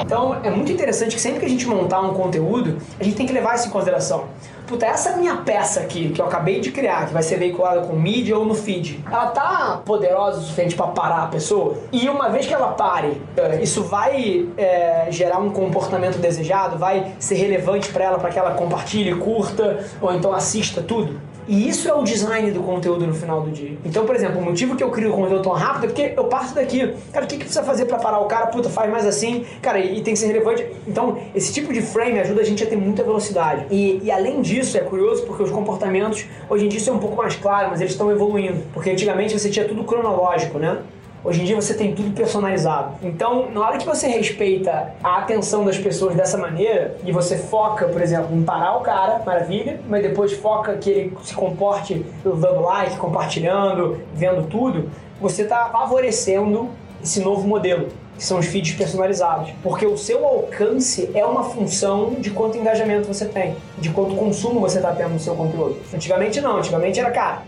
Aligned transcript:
Então 0.00 0.40
é 0.42 0.50
muito 0.50 0.72
interessante 0.72 1.14
que 1.14 1.20
sempre 1.20 1.40
que 1.40 1.46
a 1.46 1.48
gente 1.48 1.66
montar 1.66 2.00
um 2.00 2.14
conteúdo, 2.14 2.78
a 2.98 3.04
gente 3.04 3.16
tem 3.16 3.26
que 3.26 3.32
levar 3.32 3.54
isso 3.54 3.68
em 3.68 3.70
consideração. 3.70 4.24
Puta, 4.72 4.86
essa 4.86 5.18
minha 5.18 5.36
peça 5.36 5.80
aqui, 5.80 6.08
que 6.08 6.18
eu 6.18 6.24
acabei 6.24 6.58
de 6.58 6.72
criar, 6.72 7.06
que 7.06 7.12
vai 7.12 7.22
ser 7.22 7.36
veiculada 7.36 7.82
com 7.82 7.92
mídia 7.94 8.38
ou 8.38 8.46
no 8.46 8.54
feed, 8.54 9.04
ela 9.06 9.26
tá 9.26 9.82
poderosa 9.84 10.38
o 10.38 10.40
suficiente 10.40 10.74
para 10.74 10.86
parar 10.86 11.24
a 11.24 11.26
pessoa? 11.26 11.76
E 11.92 12.08
uma 12.08 12.30
vez 12.30 12.46
que 12.46 12.54
ela 12.54 12.68
pare, 12.68 13.20
eh, 13.36 13.60
isso 13.62 13.82
vai 13.82 14.48
é, 14.56 15.08
gerar 15.10 15.40
um 15.40 15.50
comportamento 15.50 16.16
desejado? 16.16 16.78
Vai 16.78 17.12
ser 17.18 17.34
relevante 17.34 17.90
para 17.90 18.02
ela, 18.02 18.18
para 18.18 18.30
que 18.30 18.38
ela 18.38 18.52
compartilhe, 18.52 19.14
curta 19.14 19.84
ou 20.00 20.10
então 20.10 20.32
assista 20.32 20.80
tudo? 20.80 21.20
E 21.48 21.68
isso 21.68 21.88
é 21.88 21.94
o 21.94 22.02
design 22.02 22.50
do 22.52 22.62
conteúdo 22.62 23.06
no 23.06 23.14
final 23.14 23.40
do 23.40 23.50
dia. 23.50 23.76
Então, 23.84 24.06
por 24.06 24.14
exemplo, 24.14 24.40
o 24.40 24.42
motivo 24.42 24.76
que 24.76 24.82
eu 24.82 24.90
crio 24.90 25.12
o 25.12 25.16
conteúdo 25.16 25.42
tão 25.42 25.52
rápido 25.52 25.84
é 25.84 25.86
porque 25.88 26.12
eu 26.16 26.24
parto 26.24 26.54
daqui. 26.54 26.94
Cara, 27.12 27.24
o 27.24 27.28
que, 27.28 27.36
que 27.36 27.44
precisa 27.44 27.64
fazer 27.64 27.86
para 27.86 27.98
parar 27.98 28.20
o 28.20 28.26
cara? 28.26 28.46
Puta, 28.46 28.68
faz 28.68 28.90
mais 28.90 29.06
assim. 29.06 29.44
Cara, 29.60 29.78
e, 29.78 29.98
e, 29.98 30.02
tem 30.02 30.14
que 30.14 30.20
ser 30.20 30.28
relevante. 30.28 30.66
Então, 30.86 31.18
esse 31.34 31.52
tipo 31.52 31.72
de 31.72 31.82
frame 31.82 32.20
ajuda 32.20 32.42
a 32.42 32.44
gente 32.44 32.62
a 32.62 32.66
ter 32.66 32.76
muita 32.76 33.02
velocidade. 33.02 33.66
E, 33.70 34.00
e 34.04 34.10
além 34.10 34.40
disso, 34.40 34.61
é 34.76 34.80
curioso 34.80 35.24
porque 35.24 35.42
os 35.42 35.50
comportamentos, 35.50 36.26
hoje 36.48 36.66
em 36.66 36.68
dia 36.68 36.78
isso 36.78 36.90
é 36.90 36.92
um 36.92 36.98
pouco 36.98 37.16
mais 37.16 37.36
claro, 37.36 37.68
mas 37.70 37.80
eles 37.80 37.92
estão 37.92 38.10
evoluindo. 38.10 38.62
Porque 38.72 38.90
antigamente 38.90 39.38
você 39.38 39.50
tinha 39.50 39.66
tudo 39.66 39.84
cronológico, 39.84 40.58
né? 40.58 40.78
Hoje 41.24 41.40
em 41.40 41.44
dia 41.44 41.54
você 41.54 41.74
tem 41.74 41.94
tudo 41.94 42.10
personalizado. 42.10 42.94
Então, 43.00 43.48
na 43.52 43.60
hora 43.60 43.78
que 43.78 43.86
você 43.86 44.08
respeita 44.08 44.92
a 45.04 45.18
atenção 45.18 45.64
das 45.64 45.78
pessoas 45.78 46.16
dessa 46.16 46.36
maneira 46.36 46.96
e 47.04 47.12
você 47.12 47.38
foca, 47.38 47.86
por 47.86 48.02
exemplo, 48.02 48.34
em 48.36 48.42
parar 48.42 48.76
o 48.76 48.80
cara, 48.80 49.22
maravilha, 49.24 49.80
mas 49.88 50.02
depois 50.02 50.32
foca 50.32 50.76
que 50.76 50.90
ele 50.90 51.16
se 51.22 51.32
comporte 51.32 52.04
dando 52.24 52.62
like, 52.62 52.96
compartilhando, 52.96 54.00
vendo 54.12 54.48
tudo, 54.48 54.90
você 55.20 55.42
está 55.42 55.66
favorecendo 55.66 56.68
esse 57.00 57.20
novo 57.20 57.46
modelo 57.46 57.88
que 58.16 58.24
são 58.24 58.38
os 58.38 58.46
feeds 58.46 58.74
personalizados. 58.74 59.50
Porque 59.62 59.86
o 59.86 59.96
seu 59.96 60.24
alcance 60.24 61.10
é 61.14 61.24
uma 61.24 61.44
função 61.44 62.14
de 62.18 62.30
quanto 62.30 62.58
engajamento 62.58 63.06
você 63.06 63.26
tem, 63.26 63.56
de 63.78 63.90
quanto 63.90 64.14
consumo 64.14 64.60
você 64.60 64.78
está 64.78 64.92
tendo 64.92 65.14
no 65.14 65.20
seu 65.20 65.34
conteúdo. 65.34 65.76
Antigamente 65.92 66.40
não, 66.40 66.58
antigamente 66.58 67.00
era, 67.00 67.10
cara, 67.10 67.42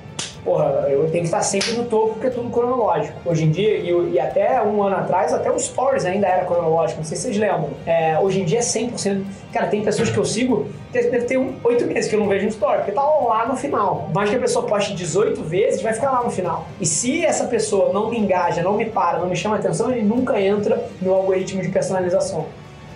porra, 0.44 0.86
eu 0.88 1.00
tenho 1.10 1.22
que 1.22 1.24
estar 1.24 1.40
sempre 1.40 1.72
no 1.72 1.84
topo 1.84 2.12
porque 2.12 2.26
é 2.26 2.30
tudo 2.30 2.50
cronológico. 2.50 3.18
Hoje 3.24 3.44
em 3.44 3.50
dia, 3.50 3.76
e, 3.78 4.12
e, 4.12 4.20
até 4.20 4.62
um 4.62 4.82
ano 4.82 4.96
atrás, 4.96 5.32
até 5.32 5.50
o 5.50 5.58
Stories 5.58 6.04
ainda 6.04 6.26
era 6.26 6.44
cronológico, 6.44 7.00
não 7.00 7.06
sei 7.06 7.16
se 7.16 7.24
vocês 7.24 7.36
lembram. 7.38 7.70
É, 7.86 8.18
hoje 8.20 8.40
em 8.40 8.44
dia 8.44 8.58
é 8.58 8.62
100%. 8.62 9.24
Cara, 9.52 9.68
tem 9.68 9.82
pessoas 9.82 10.10
que 10.10 10.18
eu 10.18 10.24
sigo, 10.24 10.66
deve 10.92 11.22
ter 11.22 11.38
oito 11.38 11.86
meses 11.86 12.08
que 12.08 12.14
eu 12.14 12.20
não 12.20 12.28
vejo 12.28 12.44
no 12.44 12.50
Story, 12.50 12.78
porque 12.78 12.92
tá 12.92 13.02
lá 13.02 13.46
no 13.46 13.56
final. 13.56 14.10
Mais 14.14 14.28
que 14.28 14.36
a 14.36 14.38
pessoa 14.38 14.66
poste 14.66 14.94
18 14.94 15.42
vezes, 15.42 15.80
vai 15.80 15.94
ficar 15.94 16.10
lá 16.10 16.22
no 16.22 16.30
final. 16.30 16.66
E 16.78 16.84
se 16.84 17.24
essa 17.24 17.44
pessoa 17.44 17.92
não 17.92 18.10
me 18.10 18.18
engaja, 18.18 18.62
não 18.62 18.76
me 18.76 18.84
para, 18.84 19.18
não 19.18 19.28
me 19.28 19.36
chama 19.36 19.56
atenção, 19.56 19.90
ele 19.90 20.02
nunca 20.02 20.38
entra 20.38 20.84
no 21.00 21.14
algoritmo 21.14 21.62
de 21.62 21.68
personalização. 21.68 22.46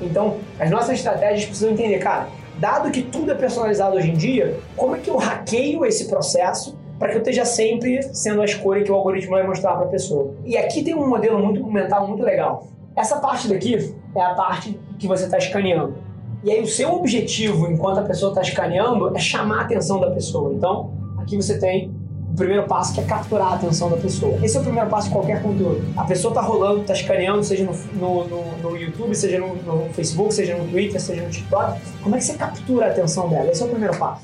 Então, 0.00 0.37
as 0.60 0.70
nossas 0.70 0.91
estratégias 0.91 1.47
precisam 1.47 1.72
entender, 1.72 1.98
cara, 1.98 2.28
dado 2.58 2.91
que 2.91 3.03
tudo 3.03 3.32
é 3.32 3.34
personalizado 3.34 3.97
hoje 3.97 4.10
em 4.10 4.14
dia, 4.14 4.58
como 4.76 4.94
é 4.94 4.98
que 4.98 5.08
eu 5.08 5.16
hackeio 5.16 5.84
esse 5.84 6.08
processo 6.08 6.76
para 6.98 7.09
que 7.09 7.14
eu 7.14 7.19
esteja 7.19 7.44
sempre 7.44 8.03
sendo 8.14 8.42
a 8.42 8.44
escolha 8.44 8.82
que 8.82 8.91
o 8.91 8.94
algoritmo 8.94 9.32
vai 9.32 9.47
mostrar 9.47 9.75
para 9.75 9.86
a 9.86 9.88
pessoa. 9.88 10.34
E 10.44 10.56
aqui 10.56 10.82
tem 10.82 10.94
um 10.94 11.09
modelo 11.09 11.38
muito 11.38 11.64
mental 11.64 12.06
muito 12.09 12.22
legal. 12.22 12.66
Essa 12.97 13.19
parte 13.19 13.48
daqui 13.48 13.94
é 14.14 14.20
a 14.20 14.34
parte 14.34 14.78
que 14.98 15.06
você 15.06 15.25
está 15.25 15.38
escaneando. 15.38 15.94
E 16.42 16.50
aí 16.50 16.60
o 16.60 16.66
seu 16.66 16.92
objetivo, 16.94 17.70
enquanto 17.70 17.98
a 17.98 18.03
pessoa 18.03 18.31
está 18.31 18.42
escaneando, 18.42 19.16
é 19.16 19.20
chamar 19.20 19.60
a 19.60 19.62
atenção 19.62 20.00
da 20.00 20.10
pessoa. 20.10 20.53
Então, 20.53 20.91
aqui 21.19 21.37
você 21.37 21.58
tem 21.58 21.92
o 22.31 22.34
primeiro 22.34 22.64
passo 22.64 22.94
que 22.94 23.00
é 23.00 23.04
capturar 23.04 23.53
a 23.53 23.54
atenção 23.54 23.91
da 23.91 23.97
pessoa. 23.97 24.38
Esse 24.42 24.56
é 24.56 24.60
o 24.60 24.62
primeiro 24.62 24.88
passo 24.88 25.08
de 25.08 25.14
qualquer 25.14 25.42
conteúdo. 25.42 25.82
A 25.97 26.04
pessoa 26.04 26.31
está 26.31 26.41
rolando, 26.41 26.81
está 26.81 26.92
escaneando, 26.92 27.42
seja 27.42 27.64
no, 27.64 27.72
no, 27.94 28.28
no, 28.28 28.58
no 28.58 28.76
YouTube, 28.76 29.14
seja 29.14 29.38
no, 29.38 29.54
no, 29.56 29.92
Facebook, 29.92 30.32
seja 30.34 30.56
no 30.56 30.69
Twitter, 30.69 31.00
seja 31.00 31.22
no 31.22 31.31
TikTok. 31.31 31.81
Como 32.03 32.14
é 32.14 32.19
que 32.19 32.25
você 32.25 32.34
captura 32.34 32.87
a 32.87 32.91
atenção 32.91 33.28
dela? 33.28 33.50
Esse 33.50 33.62
é 33.62 33.66
o 33.66 33.69
primeiro 33.69 33.97
passo. 33.97 34.22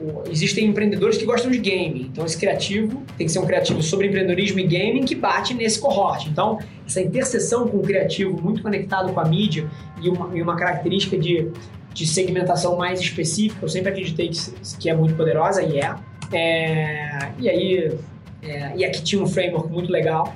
O, 0.00 0.28
existem 0.30 0.66
empreendedores 0.66 1.16
que 1.16 1.24
gostam 1.24 1.50
de 1.50 1.58
game, 1.58 2.10
então 2.12 2.24
esse 2.24 2.36
criativo 2.36 3.02
tem 3.16 3.26
que 3.26 3.32
ser 3.32 3.38
um 3.38 3.46
criativo 3.46 3.82
sobre 3.82 4.06
empreendedorismo 4.06 4.60
e 4.60 4.64
gaming 4.64 5.04
que 5.04 5.14
bate 5.14 5.54
nesse 5.54 5.80
cohort. 5.80 6.28
Então, 6.28 6.58
essa 6.86 7.00
interseção 7.00 7.66
com 7.68 7.78
o 7.78 7.82
criativo 7.82 8.40
muito 8.40 8.62
conectado 8.62 9.12
com 9.12 9.20
a 9.20 9.24
mídia 9.24 9.68
e 10.02 10.08
uma, 10.08 10.36
e 10.36 10.42
uma 10.42 10.56
característica 10.56 11.16
de, 11.18 11.50
de 11.92 12.06
segmentação 12.06 12.76
mais 12.76 13.00
específica, 13.00 13.64
eu 13.64 13.68
sempre 13.68 13.90
acreditei 13.90 14.28
que, 14.28 14.38
que 14.78 14.90
é 14.90 14.94
muito 14.94 15.14
poderosa 15.14 15.62
e 15.62 15.78
é. 15.78 15.94
é 16.32 17.32
e 17.38 17.48
aí, 17.48 17.98
é, 18.42 18.72
e 18.76 18.84
aqui 18.84 19.02
tinha 19.02 19.22
um 19.22 19.26
framework 19.26 19.70
muito 19.70 19.90
legal 19.90 20.34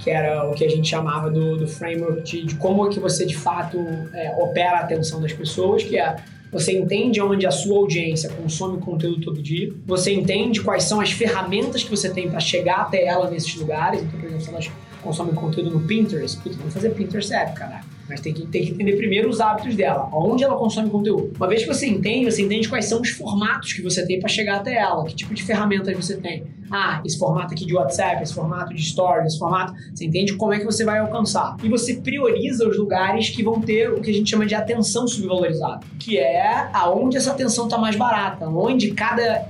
que 0.00 0.10
era 0.10 0.48
o 0.48 0.54
que 0.54 0.64
a 0.64 0.68
gente 0.68 0.88
chamava 0.88 1.30
do, 1.30 1.58
do 1.58 1.68
framework 1.68 2.22
de, 2.22 2.44
de 2.46 2.54
como 2.54 2.86
é 2.86 2.90
que 2.90 2.98
você 2.98 3.26
de 3.26 3.36
fato 3.36 3.78
é, 4.14 4.34
opera 4.38 4.78
a 4.78 4.80
atenção 4.80 5.20
das 5.20 5.32
pessoas, 5.32 5.84
que 5.84 5.98
é 5.98 6.16
você 6.52 6.76
entende 6.76 7.20
onde 7.20 7.46
a 7.46 7.50
sua 7.50 7.78
audiência 7.78 8.30
consome 8.30 8.78
conteúdo 8.78 9.20
todo 9.20 9.42
dia, 9.42 9.72
você 9.86 10.12
entende 10.12 10.60
quais 10.60 10.84
são 10.84 11.00
as 11.00 11.10
ferramentas 11.10 11.84
que 11.84 11.90
você 11.90 12.10
tem 12.10 12.28
para 12.28 12.40
chegar 12.40 12.80
até 12.80 13.04
ela 13.04 13.30
nesses 13.30 13.54
lugares. 13.54 14.02
Então, 14.02 14.18
por 14.18 14.26
exemplo, 14.26 14.44
se 14.44 14.50
elas 14.50 14.70
consomem 15.00 15.34
conteúdo 15.34 15.70
no 15.70 15.80
Pinterest, 15.80 16.38
putz, 16.40 16.56
vamos 16.56 16.74
fazer 16.74 16.90
Pinterest 16.90 17.32
app, 17.32 17.54
cara. 17.54 17.80
Mas 18.08 18.20
tem 18.20 18.34
que, 18.34 18.44
tem 18.46 18.64
que 18.64 18.72
entender 18.72 18.96
primeiro 18.96 19.28
os 19.28 19.40
hábitos 19.40 19.76
dela, 19.76 20.08
onde 20.12 20.42
ela 20.42 20.56
consome 20.56 20.90
conteúdo. 20.90 21.32
Uma 21.36 21.46
vez 21.46 21.62
que 21.62 21.68
você 21.68 21.86
entende, 21.86 22.30
você 22.30 22.42
entende 22.42 22.68
quais 22.68 22.86
são 22.86 23.00
os 23.00 23.10
formatos 23.10 23.72
que 23.72 23.82
você 23.82 24.04
tem 24.04 24.18
para 24.18 24.28
chegar 24.28 24.56
até 24.56 24.74
ela, 24.74 25.04
que 25.04 25.14
tipo 25.14 25.32
de 25.32 25.42
ferramentas 25.44 25.96
você 25.96 26.16
tem. 26.16 26.44
Ah, 26.70 27.00
esse 27.04 27.18
formato 27.18 27.54
aqui 27.54 27.64
de 27.64 27.74
WhatsApp, 27.74 28.22
esse 28.22 28.34
formato 28.34 28.74
de 28.74 28.82
Stories, 28.82 29.26
esse 29.26 29.38
formato. 29.38 29.74
Você 29.94 30.06
entende 30.06 30.34
como 30.34 30.52
é 30.52 30.58
que 30.58 30.64
você 30.64 30.84
vai 30.84 30.98
alcançar. 30.98 31.56
E 31.62 31.68
você 31.68 31.94
prioriza 31.94 32.68
os 32.68 32.76
lugares 32.76 33.28
que 33.30 33.42
vão 33.42 33.60
ter 33.60 33.90
o 33.90 34.00
que 34.00 34.10
a 34.10 34.14
gente 34.14 34.28
chama 34.28 34.44
de 34.44 34.54
atenção 34.54 35.06
subvalorizada, 35.06 35.80
que 35.98 36.18
é 36.18 36.68
aonde 36.72 37.16
essa 37.16 37.30
atenção 37.30 37.64
está 37.66 37.78
mais 37.78 37.94
barata, 37.94 38.48
onde 38.48 38.90
cada 38.92 39.48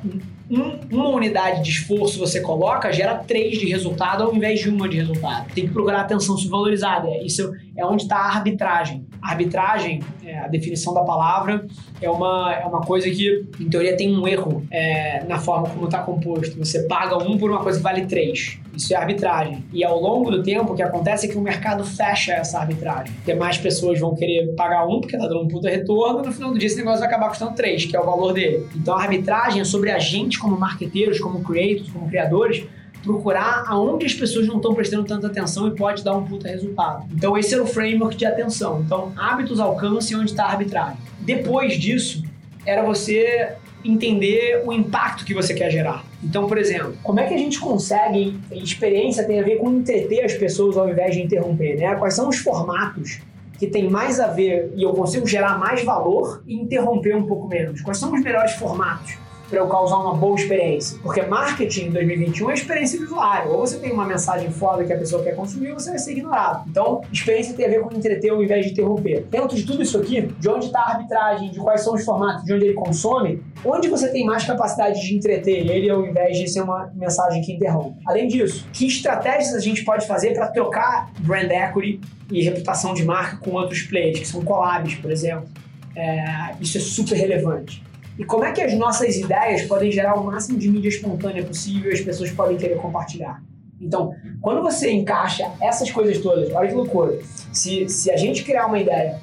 um, 0.50 0.80
uma 0.90 1.08
unidade 1.10 1.62
de 1.62 1.70
esforço 1.70 2.18
você 2.18 2.40
coloca, 2.40 2.92
gera 2.92 3.14
três 3.14 3.58
de 3.58 3.66
resultado 3.66 4.24
ao 4.24 4.34
invés 4.34 4.58
de 4.60 4.68
uma 4.68 4.88
de 4.88 4.96
resultado. 4.96 5.52
Tem 5.54 5.66
que 5.66 5.72
procurar 5.72 6.00
atenção 6.00 6.36
subvalorizada. 6.36 7.08
Isso 7.24 7.52
é 7.76 7.86
onde 7.86 8.02
está 8.02 8.16
a 8.16 8.36
arbitragem. 8.36 9.06
A 9.22 9.30
arbitragem, 9.30 10.02
é, 10.24 10.38
a 10.38 10.48
definição 10.48 10.92
da 10.92 11.02
palavra, 11.02 11.66
é 12.02 12.10
uma, 12.10 12.52
é 12.52 12.66
uma 12.66 12.80
coisa 12.80 13.08
que, 13.08 13.46
em 13.60 13.68
teoria, 13.68 13.96
tem 13.96 14.12
um 14.14 14.26
erro 14.26 14.66
é, 14.70 15.22
na 15.24 15.38
forma 15.38 15.68
como 15.68 15.84
está 15.84 16.02
composto. 16.02 16.58
Você 16.58 16.82
paga 16.84 17.16
um 17.18 17.38
por 17.38 17.50
uma 17.50 17.60
coisa 17.60 17.78
que 17.78 17.84
vale 17.84 18.06
três. 18.06 18.58
Isso 18.80 18.94
é 18.94 18.96
arbitragem. 18.96 19.62
E 19.74 19.84
ao 19.84 20.00
longo 20.00 20.30
do 20.30 20.42
tempo, 20.42 20.72
o 20.72 20.74
que 20.74 20.82
acontece 20.82 21.26
é 21.26 21.28
que 21.28 21.36
o 21.36 21.40
mercado 21.42 21.84
fecha 21.84 22.32
essa 22.32 22.58
arbitragem. 22.58 23.14
Porque 23.16 23.34
mais 23.34 23.58
pessoas 23.58 24.00
vão 24.00 24.14
querer 24.14 24.54
pagar 24.54 24.86
um, 24.86 25.00
porque 25.00 25.16
está 25.16 25.28
dando 25.28 25.42
um 25.42 25.48
puta 25.48 25.68
retorno, 25.68 26.22
e 26.22 26.26
no 26.26 26.32
final 26.32 26.50
do 26.50 26.58
dia 26.58 26.66
esse 26.66 26.78
negócio 26.78 27.00
vai 27.00 27.08
acabar 27.08 27.28
custando 27.28 27.54
três, 27.54 27.84
que 27.84 27.94
é 27.94 28.00
o 28.00 28.04
valor 28.06 28.32
dele. 28.32 28.66
Então 28.74 28.96
a 28.96 29.02
arbitragem 29.02 29.60
é 29.60 29.64
sobre 29.64 29.90
a 29.90 29.98
gente 29.98 30.38
como 30.38 30.58
marqueteiros, 30.58 31.20
como 31.20 31.42
creators, 31.44 31.90
como 31.90 32.08
criadores, 32.08 32.64
procurar 33.02 33.64
aonde 33.66 34.06
as 34.06 34.14
pessoas 34.14 34.46
não 34.46 34.56
estão 34.56 34.74
prestando 34.74 35.04
tanta 35.04 35.26
atenção 35.26 35.68
e 35.68 35.72
pode 35.72 36.02
dar 36.02 36.16
um 36.16 36.24
puta 36.24 36.48
resultado. 36.48 37.06
Então 37.12 37.36
esse 37.36 37.52
era 37.52 37.62
o 37.62 37.66
framework 37.66 38.16
de 38.16 38.24
atenção. 38.24 38.80
Então 38.80 39.12
hábitos, 39.14 39.60
alcance 39.60 40.14
onde 40.16 40.30
está 40.30 40.44
a 40.44 40.52
arbitragem. 40.52 40.96
Depois 41.20 41.78
disso, 41.78 42.24
era 42.64 42.82
você 42.82 43.52
entender 43.84 44.62
o 44.64 44.72
impacto 44.72 45.24
que 45.24 45.34
você 45.34 45.52
quer 45.52 45.70
gerar. 45.70 46.09
Então, 46.22 46.46
por 46.46 46.58
exemplo, 46.58 46.94
como 47.02 47.18
é 47.18 47.26
que 47.26 47.34
a 47.34 47.38
gente 47.38 47.58
consegue, 47.58 48.38
experiência 48.52 49.24
tem 49.24 49.40
a 49.40 49.42
ver 49.42 49.56
com 49.56 49.70
entreter 49.70 50.24
as 50.24 50.34
pessoas 50.34 50.76
ao 50.76 50.88
invés 50.88 51.14
de 51.14 51.22
interromper, 51.22 51.76
né? 51.76 51.94
Quais 51.94 52.14
são 52.14 52.28
os 52.28 52.36
formatos 52.38 53.20
que 53.58 53.66
tem 53.66 53.88
mais 53.88 54.20
a 54.20 54.28
ver 54.28 54.72
e 54.76 54.82
eu 54.82 54.92
consigo 54.92 55.26
gerar 55.26 55.58
mais 55.58 55.82
valor 55.82 56.42
e 56.46 56.54
interromper 56.54 57.16
um 57.16 57.26
pouco 57.26 57.48
menos? 57.48 57.80
Quais 57.80 57.98
são 57.98 58.12
os 58.12 58.20
melhores 58.22 58.52
formatos? 58.52 59.16
Para 59.50 59.58
eu 59.58 59.66
causar 59.66 59.98
uma 59.98 60.14
boa 60.14 60.36
experiência? 60.36 60.98
Porque 61.02 61.20
marketing 61.22 61.86
em 61.86 61.90
2021 61.90 62.50
é 62.50 62.54
experiência 62.54 62.98
do 62.98 63.06
usuário. 63.06 63.50
Ou 63.50 63.58
você 63.58 63.78
tem 63.78 63.92
uma 63.92 64.06
mensagem 64.06 64.50
foda 64.50 64.84
que 64.84 64.92
a 64.92 64.96
pessoa 64.96 65.22
quer 65.22 65.34
consumir, 65.34 65.72
ou 65.72 65.80
você 65.80 65.90
vai 65.90 65.98
ser 65.98 66.12
ignorado. 66.12 66.68
Então, 66.70 67.02
experiência 67.12 67.54
tem 67.54 67.66
a 67.66 67.68
ver 67.68 67.80
com 67.80 67.94
entreter 67.94 68.30
ao 68.30 68.42
invés 68.42 68.64
de 68.64 68.72
interromper. 68.72 69.26
Dentro 69.28 69.56
de 69.56 69.66
tudo 69.66 69.82
isso 69.82 69.98
aqui, 69.98 70.22
de 70.22 70.48
onde 70.48 70.66
está 70.66 70.80
a 70.80 70.90
arbitragem, 70.92 71.50
de 71.50 71.58
quais 71.58 71.82
são 71.82 71.94
os 71.94 72.04
formatos, 72.04 72.44
de 72.44 72.54
onde 72.54 72.66
ele 72.66 72.74
consome, 72.74 73.42
onde 73.64 73.88
você 73.88 74.08
tem 74.08 74.24
mais 74.24 74.44
capacidade 74.44 75.00
de 75.00 75.16
entreter 75.16 75.68
ele 75.68 75.90
ao 75.90 76.06
invés 76.06 76.38
de 76.38 76.48
ser 76.48 76.62
uma 76.62 76.90
mensagem 76.94 77.42
que 77.42 77.52
interrompe. 77.52 77.98
Além 78.06 78.28
disso, 78.28 78.66
que 78.72 78.86
estratégias 78.86 79.54
a 79.54 79.60
gente 79.60 79.84
pode 79.84 80.06
fazer 80.06 80.32
para 80.32 80.46
trocar 80.48 81.10
brand 81.18 81.50
equity 81.50 82.00
e 82.30 82.42
reputação 82.42 82.94
de 82.94 83.04
marca 83.04 83.38
com 83.38 83.50
outros 83.52 83.82
players, 83.82 84.20
que 84.20 84.28
são 84.28 84.42
collabs, 84.42 84.94
por 84.94 85.10
exemplo? 85.10 85.48
É, 85.96 86.54
isso 86.60 86.78
é 86.78 86.80
super 86.80 87.16
relevante. 87.16 87.82
E 88.20 88.24
como 88.26 88.44
é 88.44 88.52
que 88.52 88.60
as 88.60 88.74
nossas 88.74 89.16
ideias 89.16 89.62
podem 89.62 89.90
gerar 89.90 90.14
o 90.14 90.22
máximo 90.22 90.58
de 90.58 90.68
mídia 90.68 90.90
espontânea 90.90 91.42
possível 91.42 91.90
e 91.90 91.94
as 91.94 92.02
pessoas 92.02 92.30
podem 92.30 92.58
querer 92.58 92.76
compartilhar? 92.76 93.42
Então, 93.80 94.14
quando 94.42 94.60
você 94.60 94.90
encaixa 94.90 95.50
essas 95.58 95.90
coisas 95.90 96.18
todas, 96.18 96.52
olha 96.52 96.68
que 96.68 96.74
loucura. 96.74 97.18
Se, 97.50 97.88
se 97.88 98.10
a 98.10 98.18
gente 98.18 98.44
criar 98.44 98.66
uma 98.66 98.78
ideia 98.78 99.18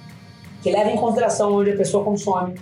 que 0.64 0.72
leva 0.72 0.90
em 0.90 0.98
consideração 0.98 1.54
onde 1.54 1.74
a 1.74 1.78
pessoa 1.78 2.04
consome, 2.04 2.56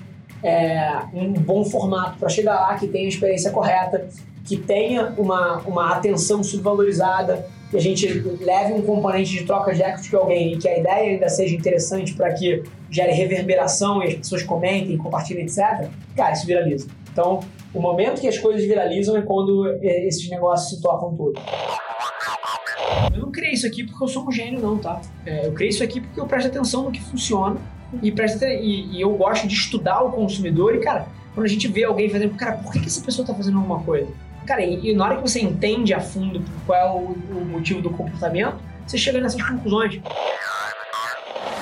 é, 0.44 1.04
um 1.14 1.32
bom 1.32 1.64
formato 1.64 2.20
para 2.20 2.28
chegar 2.28 2.56
lá, 2.56 2.78
que 2.78 2.90
tenha 2.90 3.06
a 3.06 3.10
experiência 3.10 3.50
correta, 3.50 4.06
que 4.44 4.58
tenha 4.58 5.14
uma, 5.18 5.60
uma 5.60 5.96
atenção 5.96 6.44
subvalorizada, 6.44 7.48
que 7.72 7.78
a 7.78 7.82
gente 7.82 8.08
leve 8.42 8.74
um 8.74 8.82
componente 8.82 9.32
de 9.32 9.46
troca 9.46 9.74
de 9.74 9.82
equity 9.82 10.12
com 10.12 10.18
alguém 10.18 10.54
e 10.54 10.58
que 10.58 10.68
a 10.68 10.78
ideia 10.78 11.14
ainda 11.14 11.30
seja 11.30 11.56
interessante 11.56 12.14
para 12.14 12.34
que 12.34 12.62
gere 12.96 13.12
reverberação 13.12 14.02
e 14.02 14.08
as 14.08 14.14
pessoas 14.16 14.44
comentem, 14.44 14.98
compartilhem, 14.98 15.44
etc., 15.44 15.90
cara, 16.16 16.34
isso 16.34 16.46
viraliza. 16.46 16.88
Então, 17.12 17.42
o 17.74 17.82
momento 17.82 18.22
que 18.22 18.28
as 18.28 18.38
coisas 18.38 18.64
viralizam 18.66 19.18
é 19.18 19.22
quando 19.22 19.68
é, 19.82 20.08
esses 20.08 20.30
negócios 20.30 20.70
se 20.70 20.82
tocam 20.82 21.16
tudo. 21.16 21.40
Eu 23.14 23.20
não 23.20 23.32
criei 23.32 23.54
isso 23.54 23.68
aqui 23.68 23.84
porque 23.84 24.04
eu 24.04 24.08
sou 24.08 24.28
um 24.28 24.32
gênio, 24.32 24.62
não, 24.62 24.78
tá? 24.78 25.02
É, 25.26 25.48
eu 25.48 25.52
criei 25.52 25.70
isso 25.70 25.84
aqui 25.84 26.00
porque 26.00 26.20
eu 26.20 26.26
presto 26.26 26.48
atenção 26.48 26.84
no 26.84 26.92
que 26.92 27.02
funciona 27.02 27.58
e, 28.02 28.12
presto, 28.12 28.44
e, 28.46 28.98
e 28.98 29.02
eu 29.02 29.12
gosto 29.16 29.48
de 29.48 29.54
estudar 29.54 30.02
o 30.02 30.12
consumidor 30.12 30.76
e, 30.76 30.80
cara, 30.80 31.08
quando 31.34 31.46
a 31.46 31.50
gente 31.50 31.68
vê 31.68 31.84
alguém 31.84 32.10
fazendo, 32.10 32.36
cara, 32.36 32.54
por 32.54 32.72
que, 32.72 32.80
que 32.80 32.88
essa 32.88 33.02
pessoa 33.02 33.24
está 33.24 33.34
fazendo 33.34 33.58
alguma 33.58 33.80
coisa? 33.82 34.08
Cara, 34.46 34.62
e, 34.62 34.92
e, 34.92 34.96
na 34.96 35.06
hora 35.06 35.16
que 35.18 35.22
você 35.22 35.42
entende 35.42 35.94
a 35.94 36.00
fundo 36.00 36.42
qual 36.66 36.80
é 36.80 36.90
o, 36.90 37.40
o 37.40 37.46
motivo 37.46 37.82
do 37.82 37.90
comportamento, 37.90 38.58
você 38.86 38.98
chega 38.98 39.20
nessas 39.20 39.42
conclusões. 39.42 40.00